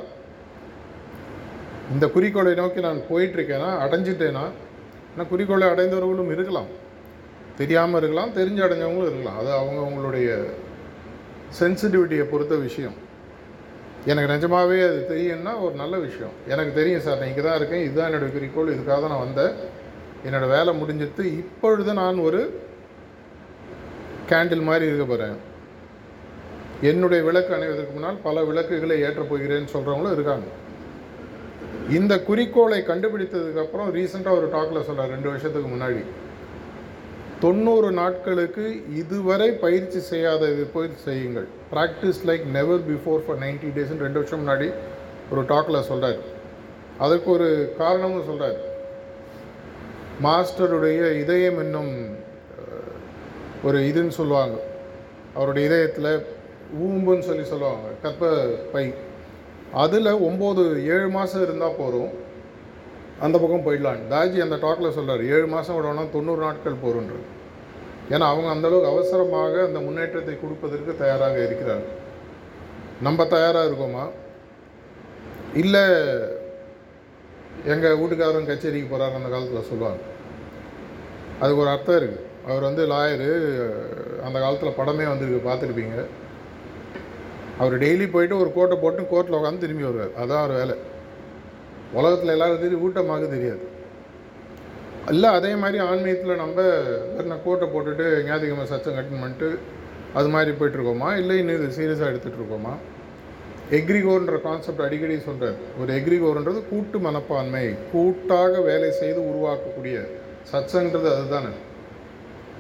[1.91, 4.43] இந்த குறிக்கோளை நோக்கி நான் போயிட்டுருக்கேன்னா அடைஞ்சிட்டேன்னா
[5.12, 6.69] ஆனால் குறிக்கோளை அடைந்தவர்களும் இருக்கலாம்.
[7.60, 9.39] தெரியாமல் இருக்கலாம் தெரிஞ்சு அடைஞ்சவங்களும் இருக்கலாம்.
[9.41, 10.30] அது அவங்க அவங்களுடைய
[11.60, 12.98] சென்சிட்டிவிட்டியை பொறுத்த விஷயம்.
[14.10, 16.34] எனக்கு நிஜமாகவே அது தெரியும்னா ஒரு நல்ல விஷயம்.
[16.54, 19.54] எனக்கு தெரியும் சார் நான் இங்கே தான் இருக்கேன் இதுதான் என்னுடைய குறிக்கோள் இதுக்காக தான் நான் வந்தேன்.
[20.28, 22.39] என்னோடய வேலை முடிஞ்சிட்டு இப்பொழுது நான் ஒரு
[24.32, 25.38] கேண்டில் மாதிரி இருக்க போகிறேன்
[26.89, 30.48] என்னுடைய விளக்கு அணைவதற்கு முன்னால் பல விளக்குகளை ஏற்றப் போகிறேன்னு சொல்கிறவங்களும் இருக்காங்க.
[31.97, 36.02] இந்த குறிக்கோளை கண்டுபிடித்ததுக்கு அப்புறம் ரீசெண்டாக ஒரு டாக்கில் சொல்கிறார் ரெண்டு வருஷத்துக்கு முன்னாடி.
[37.43, 38.65] தொண்ணூறு நாட்களுக்கு
[39.02, 41.47] இதுவரை பயிற்சி செய்யாதது போய் செய்யுங்கள்.
[41.73, 44.67] Practice like never before for ninety டேஸ்னு ரெண்டு வருஷம் முன்னாடி
[45.32, 46.19] ஒரு டாக்கில் சொல்கிறார்
[47.06, 47.49] அதுக்கு ஒரு
[47.82, 48.58] காரணமும் சொல்கிறார்
[50.28, 51.93] மாஸ்டருடைய இதயம் என்னும்
[53.67, 54.58] ஒரு இதுன்னு சொல்லுவாங்க.
[55.38, 56.12] அவருடைய இதயத்தில்
[56.86, 57.88] ஊம்புன்னு சொல்லி சொல்லுவாங்க.
[58.02, 58.34] கற்ப
[58.73, 58.84] பை.
[59.84, 62.12] அதில் ஒம்பது ஏழு மாதம் இருந்தால் போதும்.
[63.25, 67.25] அந்த பக்கம் போயிடலாம் தாஜி அந்த டாக்கில் சொல்கிறார் ஏழு மாதம் விடணும்னா தொண்ணூறு நாட்கள் போகிறோன்றது
[68.13, 71.97] ஏன்னா அவங்க அந்தளவுக்கு அவசரமாக அந்த முன்னேற்றத்தை கொடுப்பதற்கு தயாராக இருக்கிறார்கள்
[73.08, 74.05] நம்ம தயாராக இருக்கோமா?
[75.62, 75.84] இல்லை
[77.73, 80.01] எங்கள் வீட்டுக்காரரும் கச்சேரிக்கு போகிறாரு அந்த காலத்தில் சொல்லுவாங்க.
[81.41, 83.29] அதுக்கு ஒரு அர்த்தம் இருக்குது அவர் வந்து லாயரு
[84.27, 85.97] அந்த காலத்தில் படமே வந்திருக்கு பார்த்துருப்பீங்க.
[87.62, 90.13] அவர் டெய்லி போயிட்டு ஒரு கோட்டை போட்டு கோர்ட்டில் உட்காந்து திரும்பி வருவார்.
[90.22, 90.76] அதான் அவர் வேலை.
[92.00, 93.63] உலகத்தில் எல்லாரும் தெரியும் ஊட்டமாக தெரியாது.
[95.13, 96.62] இல்லை அதே மாதிரி ஆன்மீகத்தில் நம்ம
[97.15, 99.50] வெறும் கோட்டை போட்டுட்டு ஞாதிகமாக சச்சம் கட்டன் பண்ணிட்டு
[100.19, 101.10] அது மாதிரி போயிட்டுருக்கோமா?
[101.22, 102.74] இல்லை இன்னும் இது சீரியஸாக எடுத்துகிட்டு இருக்கோமா
[103.78, 109.98] எக்ரிகோர்ன்ற கான்செப்ட் அடிக்கடி சொல்கிறார் ஒரு எக்ரிகோர்ன்றது கூட்டு மனப்பான்மை கூட்டாக வேலை செய்து உருவாக்கக்கூடிய
[110.52, 111.52] சச்சங்கிறது அதுதானே.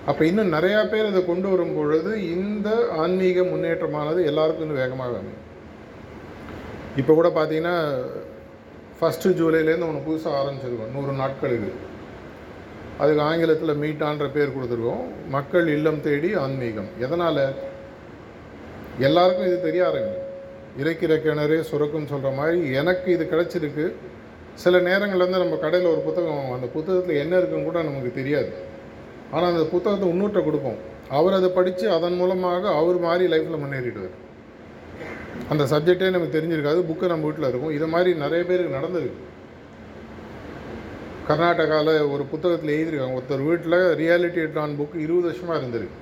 [0.09, 2.69] அப்போ இன்னும் நிறையா பேர் இதை கொண்டு வரும் பொழுது இந்த
[3.03, 5.43] ஆன்மீக முன்னேற்றமானது எல்லாருக்கும் இன்னும் வேகமாக அமையும்.
[7.01, 7.75] இப்போ கூட பார்த்தீங்கன்னா
[8.99, 10.93] ஃபஸ்ட்டு ஜூலைலேருந்து ஒன்று புதுசாக ஆரம்பிச்சிருக்கோம்.
[10.95, 11.71] நூறு நாட்களுக்கு
[13.01, 15.03] அதுக்கு ஆங்கிலத்தில் மீட்டான்ற பேர் கொடுத்துருக்கோம்.
[15.35, 16.89] மக்கள் இல்லம் தேடி ஆன்மீகம்.
[17.05, 17.43] எதனால்?
[19.07, 20.25] எல்லாருக்கும் இது தெரிய ஆரம்பிக்கும்
[20.81, 23.85] இறைக்கிற கிணறு சுரக்குன்னு சொல்கிற மாதிரி எனக்கு இது கிடச்சிருக்கு.
[24.63, 28.51] சில நேரங்களில் வந்து நம்ம கடையில் ஒரு புத்தகம் அந்த புத்தகத்தில் என்ன இருக்குன்னு கூட நமக்கு தெரியாது.
[29.33, 30.79] ஆனால் அந்த புத்தகத்தை இன்னொருட்ட கொடுப்போம்.
[31.17, 34.15] அவர் அதை படித்து அதன் மூலமாக அவர் மாதிரி லைஃப்பில் முன்னேறிடுவார்.
[35.51, 37.73] அந்த சப்ஜெக்டே நமக்கு தெரிஞ்சிருக்காது புக்கு நம்ம வீட்டில் இருக்கும்.
[37.77, 39.27] இது மாதிரி நிறைய பேருக்கு நடந்திருக்கு
[41.29, 43.17] கர்நாடகாவில் ஒரு புத்தகத்தில் எழுதியிருக்காங்க.
[43.19, 45.97] ஒருத்தர் வீட்டில் ரியாலிட்டி டான் புக் இருபது வருஷமாக இருந்திருக்கு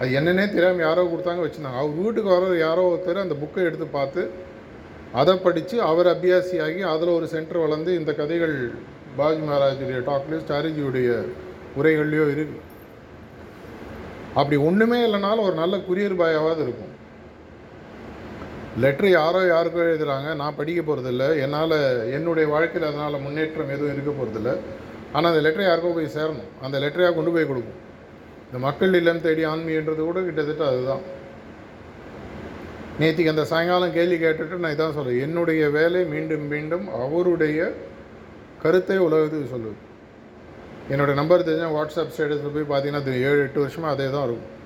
[0.00, 1.80] அது என்னன்னே தெரியாமல் யாரோ கொடுத்தாங்க வச்சுருந்தாங்க.
[1.80, 4.22] அவர் வீட்டுக்கு வர யாரோ ஒருத்தர் அந்த புக்கை எடுத்து பார்த்து
[5.20, 8.56] அதை படித்து அவர் அபியாசியாகி அதில் ஒரு சென்டர் வளர்ந்து இந்த கதைகள்
[9.18, 11.10] பாஜ் மகாராஜுடைய டாக்லிஸ்ட் சாரிஜியுடைய
[11.78, 12.58] உரைகள்லையோ இருக்கு
[14.38, 16.94] அப்படி ஒன்றுமே இல்லைனாலும் ஒரு நல்ல குரியர் பாயாவது இருக்கும்.
[18.82, 21.76] லெட்ரு யாரோ யாருக்கோ எழுதுகிறாங்க நான் படிக்க போகிறதில்ல என்னால்
[22.16, 24.52] என்னுடைய வாழ்க்கையில் அதனால் முன்னேற்றம் எதுவும் இருக்க போகிறதில்ல
[25.14, 26.50] ஆனால் அந்த லெட்டரை யாருக்கோ போய் சேரணும்.
[26.66, 27.78] அந்த லெட்டரையாக கொண்டு போய் கொடுக்கும்.
[28.46, 31.02] இந்த மக்கள் இல்லம் தேடி ஆன்மீன்றது கூட கிட்டத்தட்ட அதுதான்.
[33.00, 37.58] நேற்றுக்கு அந்த சாயங்காலம் கேள்வி கேட்டுட்டு நான் இதான் சொல்கிறேன் என்னுடைய வேலை மீண்டும் மீண்டும் அவருடைய
[38.62, 39.78] கருத்தை உலகத்துக்கு சொல்லுது.
[40.92, 44.56] என்னோடய நம்பர் தெரிஞ்சால் வாட்ஸ்அப் ஸ்டேட்டஸில் போய் பார்த்தீங்கன்னா அது ஏழு எட்டு வருஷமாக அதே தான் இருக்கும்.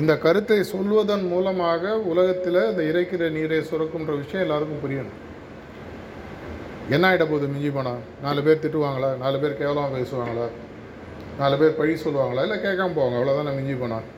[0.00, 5.18] இந்த கருத்தை சொல்வதன் மூலமாக உலகத்தில் இந்த இறைக்கிற நீரை சுரக்குன்ற விஷயம் எல்லாருக்கும் புரியணும்.
[6.94, 9.10] என்ன ஆகிட போகுது மிஞ்சி போனால் நாலு பேர் திட்டுவாங்களா?
[9.22, 10.46] நாலு பேர் கேவலமாக பேசுவாங்களா?
[11.38, 12.42] நாலு பேர் பழி சொல்லுவாங்களா?
[12.46, 14.08] இல்லை கேட்காம போவாங்க அவ்வளோதான் நான் மிஞ்சி போனால்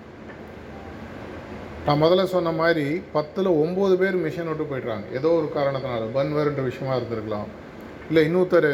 [1.86, 2.86] நான் முதல்ல சொன்ன மாதிரி
[3.16, 5.04] பத்தில் ஒம்பது பேர் மிஷின் விட்டு போய்ட்றாங்க.
[5.18, 6.08] ஏதோ ஒரு காரணத்தினால.
[6.16, 7.50] பன்வர்ன்ற விஷயமா இருந்திருக்கலாம்.
[8.08, 8.70] இல்லை இன்னொருத்தர்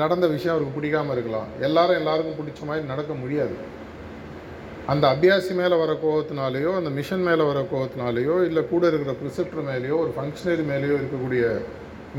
[0.00, 1.48] நடந்த விஷயம் அவருக்கு பிடிக்காம இருக்கலாம்.
[1.68, 3.54] எல்லாரும் எல்லாருக்கும் பிடிச்ச மாதிரி நடக்க முடியாது.
[4.92, 9.96] அந்த அபியாசி மேலே வர கோவத்தினாலேயோ அந்த மிஷன் மேலே வர கோவத்தினாலேயோ இல்லை கூட இருக்கிற ப்ரிசெப்டர் மேலேயோ
[10.04, 11.42] ஒரு ஃபங்க்ஷனரி மேலேயோ இருக்கக்கூடிய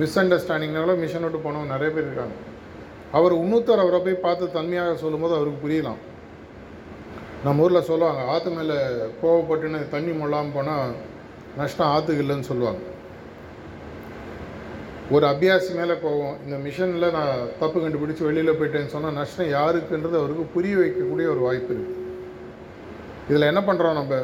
[0.02, 2.36] மிஸ் அண்டர்ஸ்டாண்டிங்னால மிஷன் விட்டு போனவங்க நிறைய பேர் இருக்காங்க.
[3.18, 6.00] அவர் இன்னொருத்தர் அவரை போய் பார்த்து தன்மையாக சொல்லும்போது அவருக்கு புரியலாம்.
[7.44, 8.78] நம்ம ஊரில் சொல்லுவாங்க ஆற்று மேலே
[9.22, 10.94] கோவப்பட்டுன்னு தண்ணி மொழாமல் போனால்
[11.58, 12.82] நஷ்டம் ஆற்றுக்கு இல்லைன்னு சொல்லுவாங்க.
[15.12, 20.44] ஒரு அபியாசி மேலே போவோம் இந்த மிஷனில் நான் தப்பு கண்டுபிடிச்சி வெளியில் போயிட்டேன்னு சொன்னால் நஷ்டம் யாருக்குன்றது அவருக்கு
[20.44, 22.02] புரிய வைக்கக்கூடிய ஒரு வாய்ப்பு இருக்குது
[23.30, 24.16] இதில் என்ன பண்ணுறோம் நம்ம?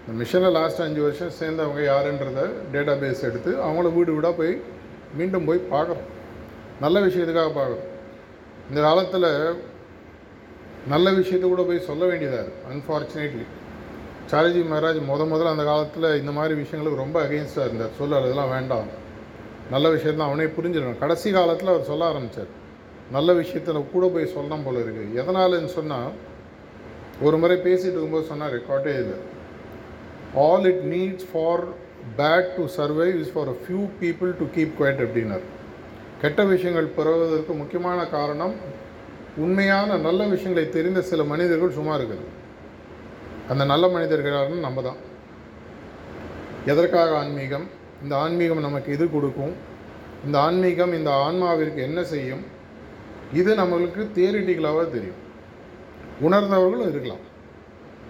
[0.00, 4.60] இந்த மிஷனில் லாஸ்ட் அஞ்சு வருஷம் சேர்ந்தவங்க யாருன்றத டேட்டா பேஸ் எடுத்து அவங்கள வீடு வீடாக போய்
[5.14, 6.06] மீண்டும் போய் பார்க்குறோம்.
[6.80, 7.84] நல்ல விஷயத்துக்காக பார்க்குறோம்?
[8.70, 9.56] இந்த காலத்தில்
[10.86, 13.46] நல்ல விஷயத்தை கூட போய் சொல்ல வேண்டியதாக இருக்குது அன்ஃபார்ச்சுனேட்லி
[14.30, 17.90] சாரஜி மகாராஜ் முத முதல்ல அந்த காலத்தில் இந்த மாதிரி விஷயங்களுக்கு ரொம்ப அகெயின்ஸ்டாக இருந்தார்.
[17.98, 18.88] சொல்ல அதெல்லாம் வேண்டாம்.
[19.72, 21.02] நல்ல விஷயந்தான் அவனே புரிஞ்சிடணும்.
[21.02, 22.52] கடைசி காலத்தில் அவர் சொல்ல ஆரம்பித்தார்
[23.16, 26.10] நல்ல விஷயத்தில் கூட போய் சொல்லணும் போல இருக்குது எதனாலன்னு சொன்னால்
[27.26, 29.14] ஒரு முறை பேசிட்டு இருக்கும்போது சொன்னார் காட்டேஜில்
[30.46, 31.62] all it needs for
[32.18, 35.46] bad to survive is for a few people to keep quiet அப்படின்னார்.
[36.22, 38.54] கெட்ட விஷயங்கள் பரவுவதற்கு முக்கியமான காரணம்
[39.36, 42.24] உண்மையான நல்ல விஷயங்களை தெரிந்த சில மனிதர்கள் சும்மா இருக்குது.
[43.48, 45.00] அந்த நல்ல மனிதர்கள் யாருன்னு நம்ம தான்.
[46.72, 47.66] எதற்காக ஆன்மீகம்?
[48.02, 49.54] இந்த ஆன்மீகம் நமக்கு இது கொடுக்கும்?
[50.26, 52.44] இந்த ஆன்மீகம் இந்த ஆன்மாவிற்கு என்ன செய்யும்?
[53.40, 55.18] இது நம்மளுக்கு தியரிட்டிக்கலாக தெரியும்.
[56.26, 57.24] உணர்ந்தவர்களும் இருக்கலாம்.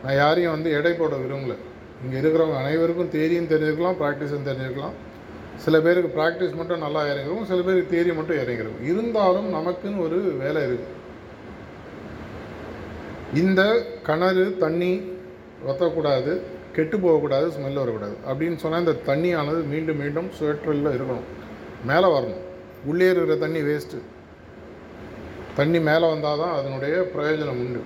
[0.02, 1.54] நான் யாரையும் வந்து எடை போட விரும்பல.
[2.02, 4.96] இங்கே இருக்கிறவங்க அனைவருக்கும் தேரியும் தெரிஞ்சிருக்கலாம் ப்ராக்டிஸும் தெரிஞ்சிருக்கலாம்.
[5.64, 8.84] சில பேருக்கு ப்ராக்டிஸ் மட்டும் நல்லா இறங்கிருக்கும் சில பேருக்கு தேரி மட்டும் இறங்கிருக்கும்.
[8.90, 10.96] இருந்தாலும் நமக்குன்னு ஒரு வேலை இருக்குது
[13.40, 13.62] இந்த
[14.06, 14.92] கிணறு தண்ணி
[15.66, 16.32] வற்றக்கூடாது
[16.76, 18.16] கெட்டு போகக்கூடாது ஸ்மெல் வரக்கூடாது.
[18.30, 21.26] அப்படின்னு சொன்னால் இந்த தண்ணியானது மீண்டும் மீண்டும் ஸ்வெட்டரில் இருக்கணும்.
[21.90, 22.42] மேலே வரணும்.
[22.84, 24.00] உள்ளே இருக்கிற தண்ணி வேஸ்ட்டு
[25.58, 27.80] தண்ணி மேலே வந்தால் தான் அதனுடைய பிரயோஜனம் உண்டு.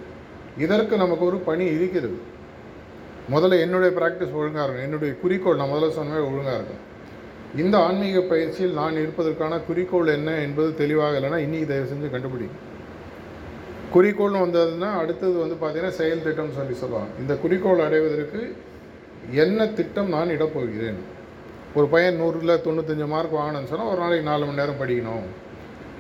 [0.59, 2.19] இதற்கு நமக்கு ஒரு பணி இருக்கிறது.
[3.33, 6.83] முதல்ல என்னுடைய ப்ராக்டிஸ் ஒழுங்காக இருக்கும் என்னுடைய குறிக்கோள் நான் முதல்ல சொன்னவே ஒழுங்காக இருக்கும்
[7.63, 12.61] இந்த ஆன்மீக பயிற்சியில் நான் இருப்பதற்கான குறிக்கோள் என்ன என்பது தெளிவாக இல்லைன்னா இன்றைக்கி தயவு செஞ்சு கண்டுபிடிக்கும்
[13.95, 17.11] குறிக்கோள்னு வந்ததுன்னா அடுத்தது வந்து பார்த்திங்கன்னா செயல் திட்டம்னு சொல்லி சொல்லுவாங்க.
[17.21, 18.41] இந்த குறிக்கோள் அடைவதற்கு
[19.31, 21.01] என்ன திட்டம் நான் இடப்போகிறேன்?
[21.75, 25.27] ஒரு பையன் நூறில் தொண்ணூத்தஞ்சு மார்க் வாங்கினேன்னு சொன்னால் ஒரு நாளைக்கு நாலு மணி நேரம் படிக்கணும்.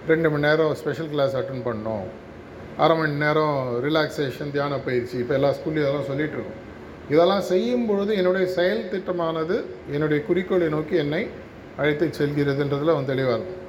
[0.06, 2.06] ரெண்டு மணி நேரம் ஸ்பெஷல் கிளாஸ் அட்டன் பண்ணணும்.
[2.76, 6.60] அரை மணி நேரம் ரிலாக்ஸேஷன் தியான பயிற்சி இப்போ எல்லா ஸ்கூல்லையும் இதெல்லாம் சொல்லிகிட்ருக்கோம்
[7.08, 11.26] இதெல்லாம் செய்யும் பொழுது என்னுடைய செயல் திட்டமானது என்னுடைய குறிக்கோளை நோக்கி என்னை
[11.76, 13.60] அழைத்து செல்கிறதுன்றதில் அவன் தெளிவாக இருக்கும்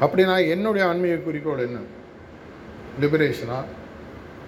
[0.00, 1.78] அப்படின்னா என்னுடைய ஆன்மீக குறிக்கோள் என்ன?
[3.00, 3.58] லிபரேஷனா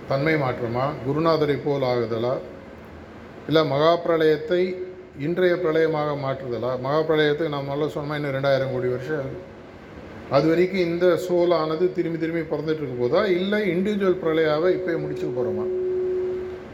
[0.09, 0.87] தன்மை மாற்றமா?
[1.07, 2.35] குருநாதரை போல் ஆகுதலா?
[3.49, 4.63] இல்லை மகா பிரளயத்தை
[5.19, 6.71] இன்றைய பிரளயமாக மாற்றுதலா?
[6.81, 9.33] மகா பிரளயத்துக்கு நான் முதல்ல சொன்னால் இன்னும் ரெண்டாயிரம் கோடி வருஷம்.
[10.37, 13.27] அது வரைக்கும் இந்த சோலானது திரும்பி திரும்பி பிறந்துட்டு இருக்க போதா?
[13.27, 15.67] இல்லை இண்டிவிஜுவல் பிரளயாவை இப்போயே முடிச்சுக்க போகிறோமா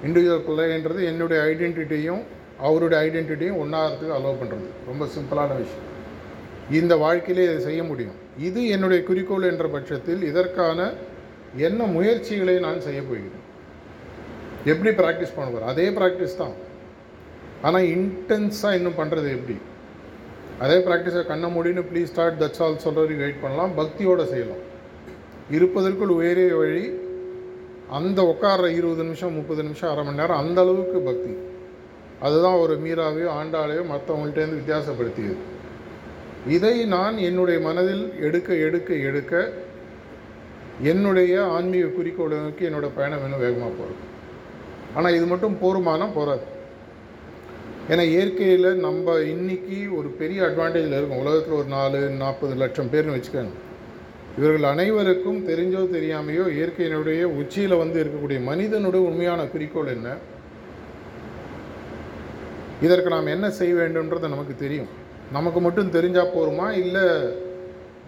[0.07, 2.23] இண்டிவிஜுவல் பிரளயன்றது என்னுடைய ஐடென்டிட்டியும்
[2.67, 5.87] அவருடைய ஐடென்டிட்டியும் ஒன்றாகிறதுக்கு அலோவ் பண்ணுறது ரொம்ப சிம்பிளான விஷயம்.
[6.71, 8.17] இந்த வாழ்க்கையிலே இதை செய்ய முடியும்.
[8.49, 10.93] இது என்னுடைய குறிக்கோள் என்ற பட்சத்தில் இதற்கான
[11.57, 13.38] என்ன முயற்சிகளை நான் செய்ய போகிறேன்.
[14.71, 16.55] எப்படி ப்ராக்டிஸ் பண்ண போகிறேன் அதே ப்ராக்டிஸ் தான்.
[17.67, 19.57] ஆனால் இன்டென்ஸாக இன்னும் பண்ணுறது எப்படி?
[20.65, 23.75] அதே ப்ராக்டிஸை கண்ணை மூடின்னு ப்ளீஸ் ஸ்டார்ட் தட்ஸ் ஆல் சொல்கிறதுக்கு வெயிட் பண்ணலாம்.
[23.81, 24.65] பக்தியோடு செய்யலாம்.
[25.57, 26.87] இருப்பதற்குள் உயரிய வழி
[27.99, 31.33] அந்த உட்கார இருபது நிமிஷம் முப்பது நிமிஷம் அரை மணி நேரம் அந்த அளவுக்கு பக்தி.
[32.27, 35.39] அதுதான் ஒரு மீராவையோ ஆண்டாளையோ மற்றவங்கள்ட்டேருந்து வித்தியாசப்படுத்தியது.
[36.57, 39.33] இதை நான் என்னுடைய மனதில் எடுக்க எடுக்க எடுக்க
[40.91, 44.05] என்னுடைய ஆன்மீக குறிக்கோளை நோக்கி என்னோடய பயணம் இன்னும் வேகமாக போகிறது
[44.97, 46.45] ஆனால் இது மட்டும் போருமானா போகாது
[47.91, 51.23] ஏன்னா இயற்கையில் நம்ம இன்னைக்கு ஒரு பெரிய அட்வான்டேஜில் இருக்கும்.
[51.23, 53.55] உலகத்தில் ஒரு நாலு நாற்பது லட்சம் பேர்னு வச்சுக்கோங்க.
[54.39, 60.09] இவர்கள் அனைவருக்கும் தெரிஞ்சோ தெரியாமையோ இயற்கையினுடைய உச்சியில் வந்து இருக்கக்கூடிய மனிதனுடைய உண்மையான குறிக்கோள் என்ன?
[62.87, 64.91] இதற்கு நாம் என்ன செய்ய வேண்டும்ன்றது நமக்கு தெரியும்.
[65.33, 66.67] நமக்கு மட்டும் தெரிஞ்சால் போருமா?
[66.83, 67.07] இல்லை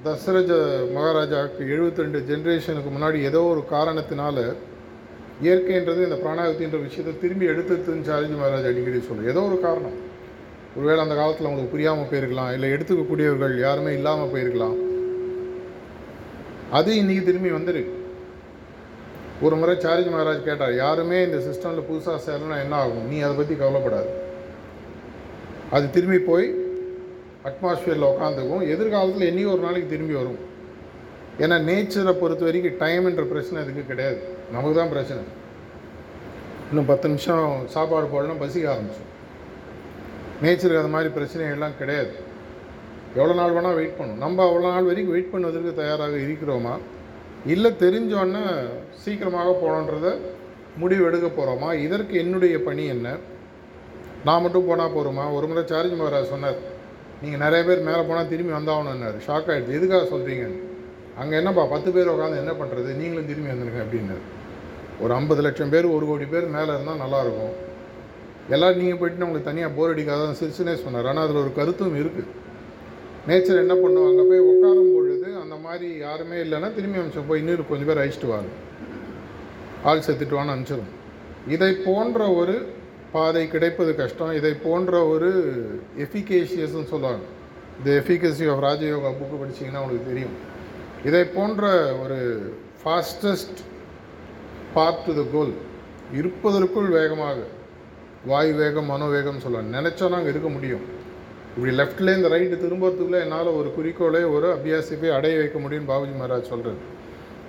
[0.05, 0.51] தசரஜ
[0.97, 4.37] மகாராஜாவுக்கு 72 ரெண்டு ஜென்ரேஷனுக்கு முன்னாடி ஏதோ ஒரு காரணத்தினால
[5.45, 9.29] இயற்கைன்றது இந்த பிராணாயத்தின்ற விஷயத்தை திரும்பி எடுத்துன்னு சாரஜி மகாராஜ் அடிக்கடி சொல்லும்.
[9.33, 9.97] ஏதோ ஒரு காரணம்.
[10.77, 12.51] ஒருவேளை அந்த காலத்தில் அவங்களுக்கு புரியாமல் போயிருக்கலாம்.
[12.57, 14.77] இல்லை எடுத்துக்கக்கூடியவர்கள் யாருமே இல்லாமல் போயிருக்கலாம்.
[16.79, 17.95] அது இன்றைக்கி திரும்பி வந்துருக்கு
[19.47, 23.07] ஒரு முறை சாரஜி மகாராஜ் கேட்டார் யாருமே இந்த சிஸ்டமில் புதுசாக சேரலன்னா என்ன ஆகும்?
[23.11, 24.11] நீ அதை பற்றி கவலைப்படாது.
[25.77, 26.47] அது திரும்பி போய்
[27.49, 30.41] அட்மாஸ்ஃபியரில் உட்காந்துக்கும் எதிர்காலத்தில் என்னையும் ஒரு நாளைக்கு திரும்பி வரும்.
[31.45, 34.21] ஏன்னா நேச்சரை பொறுத்த வரைக்கும் டைம்ன்ற பிரச்சனை அதுக்கு கிடையாது.
[34.55, 35.23] நமக்கு தான் பிரச்சனை.
[36.71, 39.09] இன்னும் பத்து நிமிஷம் சாப்பாடு போடலாம் பசிக்க ஆரம்பிச்சோம்
[40.45, 42.13] நேச்சருக்கு அது மாதிரி பிரச்சனைகள்லாம் கிடையாது.
[43.19, 44.21] எவ்வளோ நாள் வேணால் வெயிட் பண்ணும்.
[44.25, 46.75] நம்ம அவ்வளோ நாள் வரைக்கும் வெயிட் பண்ணுவதற்கு தயாராக இருக்கிறோமா?
[47.53, 48.45] இல்லை தெரிஞ்சோன்னே
[49.03, 50.09] சீக்கிரமாக போகணுன்றத
[50.81, 53.09] முடிவு எடுக்க போகிறோமா இதற்கு என்னுடைய பணி என்ன?
[54.27, 56.59] நான் மட்டும் போனால் போகிறோமா ஒரு முறை சார்ஜ் மகாராஜ் சொன்னார்.
[57.23, 60.47] நீங்கள் நிறைய பேர் மேலே போனால் திரும்பி வந்தாகணுன்னாரு ஷாக் ஆகிடுது எதுக்காக சொல்கிறீங்க
[61.21, 64.23] அங்கே என்னப்பா பத்து பேர் உட்காந்து என்ன பண்ணுறது நீங்களும் திரும்பி வந்துருங்க அப்படின்னாரு.
[65.03, 67.55] ஒரு ஐம்பது லட்சம் பேர் ஒரு கோடி பேர் மேலே இருந்தால் நல்லாயிருக்கும்.
[68.55, 71.09] எல்லோரும் நீங்கள் போயிட்டு உங்களுக்கு தனியாக போர் அடிக்காதான் சிரிச்சுனே சொன்னார்.
[71.11, 72.29] ஆனால் அதில் ஒரு கருத்தும் இருக்குது
[73.29, 74.09] நேச்சர் என்ன பண்ணும்?
[74.11, 78.33] அங்கே போய் உட்காரும் பொழுது அந்த மாதிரி யாருமே இல்லைன்னா திரும்பி அமிச்சம் போய் இன்னும் கொஞ்சம் பேர் அழிச்சிட்டு
[78.35, 78.51] வாங்க.
[79.91, 80.93] ஆள் செத்துட்டுவான்னு அனுப்பிச்சிடும்
[81.55, 82.55] இதை போன்ற ஒரு
[83.13, 84.33] பாதை கிடைப்பது கஷ்டம்.
[84.39, 85.31] இதை போன்ற ஒரு
[86.05, 87.25] எஃபிகேஷியஸ்ன்னு சொல்லுவாங்க.
[87.79, 90.37] இந்த எஃபிகசி ஆஃப் ராஜயோகா புக்கு படிச்சீங்கன்னா உங்களுக்கு தெரியும்.
[91.09, 91.65] இதை போன்ற
[92.03, 92.19] ஒரு
[92.81, 93.61] fastest
[94.75, 95.53] part to the goal
[96.19, 97.39] இருப்பதற்குள் வேகமாக
[98.31, 100.85] வாயு வேகம் மனோவேகம் சொல்லலாம் நினச்சா நாங்கள் இருக்க முடியும்.
[101.55, 106.81] இப்படி லெஃப்ட்லேருந்து ரைட்டு திரும்புறதுக்குள்ளே என்னால் ஒரு குறிக்கோளை ஒரு அபியாசிப்பை அடைய வைக்க முடியும்னு பாபுஜி மகாராஜ் சொல்கிறது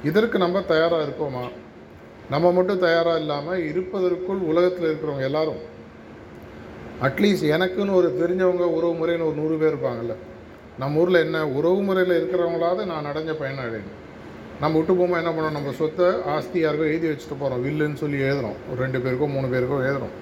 [0.10, 1.46] இதற்கு நம்ம தயாராக இருக்கோமா
[2.30, 5.62] நம்ம மட்டும் தயாராக இல்லாமல் இருப்பதற்குள் உலகத்தில் இருக்கிறவங்க எல்லாரும்
[7.08, 10.16] அட்லீஸ்ட் எனக்குன்னு ஒரு தெரிஞ்சவங்க உறவு முறைன்னு ஒரு நூறு பேர் இருப்பாங்கல்ல.
[10.82, 13.90] நம்ம ஊரில் என்ன உறவு முறையில் இருக்கிறவங்களாவது நான் அடைஞ்ச பயணம்
[14.62, 18.58] நம்ம விட்டு போகும்போது என்ன பண்ணோம் நம்ம சொத்தை ஆஸ்தியாக இருக்கோ எழுதி வச்சுட்டு போகிறோம் வில்லுன்னு சொல்லி எழுதுறோம்.
[18.69, 20.15] ஒரு ரெண்டு பேருக்கோ மூணு பேருக்கோ எழுதுறோம்.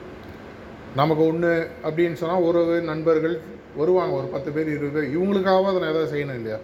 [1.00, 1.52] நமக்கு ஒன்று
[1.88, 3.36] அப்படின்னு சொன்னால் உறவு நண்பர்கள்
[3.80, 4.14] வருவாங்க.
[4.20, 5.12] ஒரு பத்து பேர் இருபது பேர்.
[5.16, 6.60] இவங்களுக்காவது நான் எதாவது செய்யணும் இல்லையா?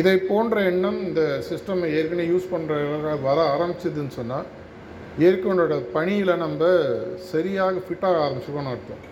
[0.00, 2.74] இதை போன்ற எண்ணம் இந்த சிஸ்டம் ஏற்கனவே யூஸ் பண்ணுற
[3.26, 4.46] வர ஆரம்பிச்சதுன்னு சொன்னால்
[5.22, 6.70] இயற்கையினோட பணியில் நம்ம
[7.32, 9.02] சரியாக ஃபிட்டாக ஆரம்பிச்சிருக்கோம்னு அர்த்தம்.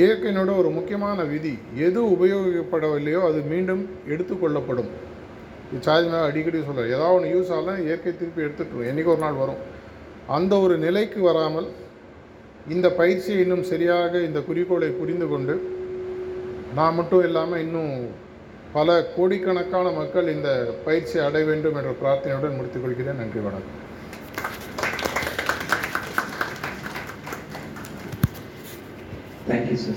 [0.00, 1.54] இயற்கையினோட ஒரு முக்கியமான விதி
[1.86, 4.90] எது உபயோகப்படவில்லையோ அது மீண்டும் எடுத்துக்கொள்ளப்படும்
[5.70, 9.60] இது சார்ஜ் அடிக்கடி சொல்கிறேன் ஏதாவது ஒன்று யூஸ் ஆகலாம் இயற்கை திருப்பி எடுத்துகிட்டு என்றைக்கு ஒரு நாள் வரும்.
[10.36, 11.68] அந்த ஒரு நிலைக்கு வராமல்
[12.74, 15.54] இந்த பயிற்சியை இன்னும் சரியாக இந்த குறிக்கோளை புரிந்து கொண்டு
[16.78, 17.92] நான் மட்டும் இல்லாமல் இன்னும்
[18.74, 20.48] பல கோடிக்கணக்கான மக்கள் இந்த
[20.86, 23.78] பயிற்சியை அடைய வேண்டும் என்ற பிரார்த்தனையுடன் முடித்துக்கொள்கிறேன் நன்றி வணக்கம்.
[29.48, 29.94] Thank you, sir.